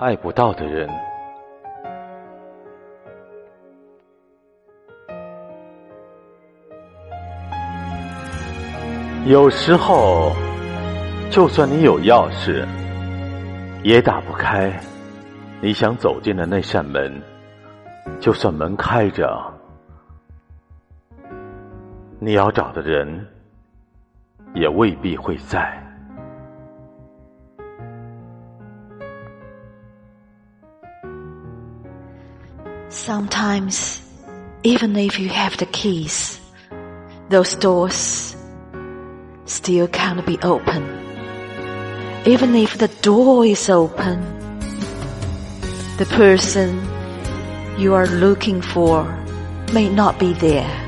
[0.00, 0.88] 爱不到的人。
[9.26, 10.32] 有时候，
[11.30, 12.66] 就算你有钥匙，
[13.84, 14.74] 也打不开
[15.60, 17.22] 你想走进的那扇门。
[18.18, 19.38] 就算门开着，
[22.18, 23.28] 你要找的人
[24.54, 25.89] 也未必会在。
[32.90, 34.02] Sometimes,
[34.64, 36.40] even if you have the keys,
[37.28, 38.34] those doors
[39.44, 40.82] still can't be open.
[42.26, 44.20] Even if the door is open,
[45.98, 46.82] the person
[47.78, 49.04] you are looking for
[49.72, 50.79] may not be there.